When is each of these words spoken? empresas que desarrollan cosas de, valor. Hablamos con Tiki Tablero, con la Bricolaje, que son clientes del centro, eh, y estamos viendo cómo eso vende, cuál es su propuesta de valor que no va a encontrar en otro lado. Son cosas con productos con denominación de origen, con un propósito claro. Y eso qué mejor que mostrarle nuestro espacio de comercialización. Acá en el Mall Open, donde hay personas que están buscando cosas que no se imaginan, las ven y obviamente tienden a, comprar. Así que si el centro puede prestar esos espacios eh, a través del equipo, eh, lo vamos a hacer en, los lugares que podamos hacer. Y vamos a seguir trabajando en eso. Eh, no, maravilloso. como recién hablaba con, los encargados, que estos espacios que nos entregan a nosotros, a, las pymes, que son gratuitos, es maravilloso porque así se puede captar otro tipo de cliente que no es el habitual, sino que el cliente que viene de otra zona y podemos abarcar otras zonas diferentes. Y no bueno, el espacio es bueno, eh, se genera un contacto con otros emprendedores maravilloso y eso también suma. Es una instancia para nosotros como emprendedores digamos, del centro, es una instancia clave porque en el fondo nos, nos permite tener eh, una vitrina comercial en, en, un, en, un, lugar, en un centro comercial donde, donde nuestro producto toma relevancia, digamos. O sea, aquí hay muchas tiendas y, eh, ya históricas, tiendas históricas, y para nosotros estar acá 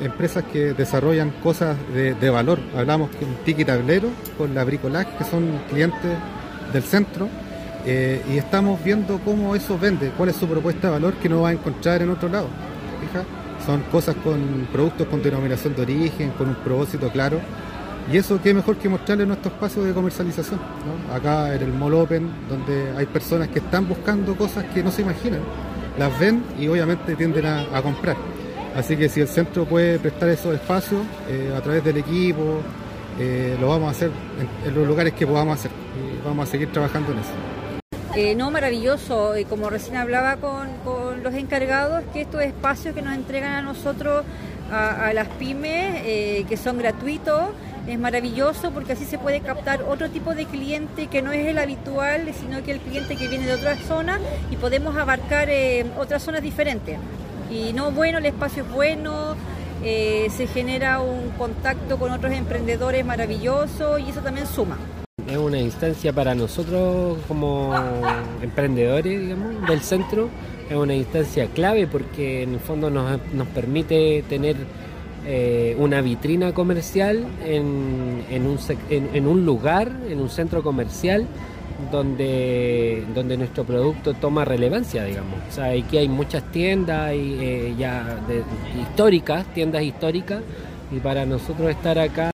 empresas 0.00 0.44
que 0.52 0.72
desarrollan 0.74 1.30
cosas 1.42 1.76
de, 1.94 2.30
valor. 2.30 2.58
Hablamos 2.76 3.10
con 3.10 3.28
Tiki 3.44 3.64
Tablero, 3.64 4.08
con 4.36 4.54
la 4.54 4.64
Bricolaje, 4.64 5.10
que 5.18 5.24
son 5.24 5.60
clientes 5.70 6.12
del 6.72 6.82
centro, 6.82 7.28
eh, 7.84 8.22
y 8.28 8.38
estamos 8.38 8.82
viendo 8.82 9.20
cómo 9.24 9.54
eso 9.54 9.78
vende, 9.78 10.10
cuál 10.16 10.30
es 10.30 10.36
su 10.36 10.46
propuesta 10.46 10.88
de 10.88 10.94
valor 10.94 11.14
que 11.14 11.28
no 11.28 11.42
va 11.42 11.50
a 11.50 11.52
encontrar 11.52 12.02
en 12.02 12.10
otro 12.10 12.28
lado. 12.28 12.48
Son 13.64 13.80
cosas 13.90 14.14
con 14.16 14.68
productos 14.72 15.06
con 15.08 15.22
denominación 15.22 15.74
de 15.74 15.82
origen, 15.82 16.30
con 16.30 16.48
un 16.48 16.54
propósito 16.56 17.10
claro. 17.10 17.40
Y 18.12 18.16
eso 18.16 18.40
qué 18.40 18.54
mejor 18.54 18.76
que 18.76 18.88
mostrarle 18.88 19.26
nuestro 19.26 19.50
espacio 19.50 19.82
de 19.82 19.92
comercialización. 19.92 20.60
Acá 21.12 21.54
en 21.54 21.62
el 21.62 21.72
Mall 21.72 21.94
Open, 21.94 22.30
donde 22.48 22.92
hay 22.96 23.06
personas 23.06 23.48
que 23.48 23.58
están 23.58 23.88
buscando 23.88 24.36
cosas 24.36 24.64
que 24.66 24.82
no 24.82 24.92
se 24.92 25.02
imaginan, 25.02 25.40
las 25.98 26.16
ven 26.18 26.42
y 26.58 26.68
obviamente 26.68 27.16
tienden 27.16 27.46
a, 27.46 27.82
comprar. 27.82 28.16
Así 28.76 28.94
que 28.94 29.08
si 29.08 29.22
el 29.22 29.28
centro 29.28 29.64
puede 29.64 29.98
prestar 29.98 30.28
esos 30.28 30.54
espacios 30.54 31.00
eh, 31.30 31.50
a 31.56 31.62
través 31.62 31.82
del 31.82 31.96
equipo, 31.96 32.60
eh, 33.18 33.56
lo 33.58 33.68
vamos 33.68 33.88
a 33.88 33.90
hacer 33.92 34.10
en, 34.66 34.74
los 34.74 34.86
lugares 34.86 35.14
que 35.14 35.26
podamos 35.26 35.58
hacer. 35.58 35.70
Y 35.70 36.22
vamos 36.22 36.46
a 36.46 36.50
seguir 36.52 36.70
trabajando 36.70 37.12
en 37.12 37.18
eso. 37.20 37.30
Eh, 38.14 38.34
no, 38.34 38.50
maravilloso. 38.50 39.32
como 39.48 39.70
recién 39.70 39.96
hablaba 39.96 40.36
con, 40.36 40.68
los 41.22 41.32
encargados, 41.32 42.04
que 42.12 42.20
estos 42.20 42.42
espacios 42.42 42.94
que 42.94 43.00
nos 43.00 43.14
entregan 43.14 43.54
a 43.54 43.62
nosotros, 43.62 44.24
a, 44.70 45.10
las 45.14 45.28
pymes, 45.28 46.44
que 46.46 46.56
son 46.58 46.76
gratuitos, 46.76 47.44
es 47.86 47.98
maravilloso 47.98 48.72
porque 48.72 48.92
así 48.92 49.04
se 49.06 49.16
puede 49.16 49.40
captar 49.40 49.82
otro 49.82 50.10
tipo 50.10 50.34
de 50.34 50.44
cliente 50.44 51.06
que 51.06 51.22
no 51.22 51.32
es 51.32 51.46
el 51.46 51.58
habitual, 51.58 52.30
sino 52.38 52.62
que 52.62 52.72
el 52.72 52.80
cliente 52.80 53.16
que 53.16 53.28
viene 53.28 53.46
de 53.46 53.54
otra 53.54 53.76
zona 53.76 54.18
y 54.50 54.56
podemos 54.56 54.96
abarcar 54.96 55.48
otras 55.98 56.22
zonas 56.22 56.42
diferentes. 56.42 56.98
Y 57.50 57.72
no 57.72 57.90
bueno, 57.90 58.18
el 58.18 58.26
espacio 58.26 58.64
es 58.64 58.70
bueno, 58.70 59.36
eh, 59.82 60.28
se 60.30 60.46
genera 60.46 61.00
un 61.00 61.30
contacto 61.30 61.98
con 61.98 62.10
otros 62.12 62.32
emprendedores 62.32 63.04
maravilloso 63.04 63.98
y 63.98 64.10
eso 64.10 64.20
también 64.20 64.46
suma. 64.46 64.76
Es 65.28 65.36
una 65.36 65.58
instancia 65.58 66.12
para 66.12 66.34
nosotros 66.34 67.18
como 67.26 67.72
emprendedores 68.42 69.20
digamos, 69.20 69.66
del 69.66 69.80
centro, 69.80 70.28
es 70.68 70.76
una 70.76 70.94
instancia 70.94 71.46
clave 71.48 71.86
porque 71.86 72.42
en 72.42 72.54
el 72.54 72.60
fondo 72.60 72.90
nos, 72.90 73.20
nos 73.32 73.48
permite 73.48 74.24
tener 74.28 74.56
eh, 75.28 75.74
una 75.78 76.00
vitrina 76.02 76.52
comercial 76.52 77.26
en, 77.44 78.24
en, 78.30 78.46
un, 78.46 78.58
en, 78.90 79.26
un, 79.26 79.44
lugar, 79.44 79.90
en 80.08 80.20
un 80.20 80.28
centro 80.28 80.62
comercial 80.62 81.26
donde, 81.90 83.04
donde 83.12 83.36
nuestro 83.36 83.64
producto 83.64 84.14
toma 84.14 84.44
relevancia, 84.44 85.04
digamos. 85.04 85.34
O 85.48 85.52
sea, 85.52 85.66
aquí 85.66 85.98
hay 85.98 86.08
muchas 86.08 86.44
tiendas 86.52 87.12
y, 87.12 87.38
eh, 87.40 87.74
ya 87.76 88.20
históricas, 88.80 89.44
tiendas 89.52 89.82
históricas, 89.82 90.42
y 90.92 91.00
para 91.00 91.26
nosotros 91.26 91.70
estar 91.70 91.98
acá 91.98 92.24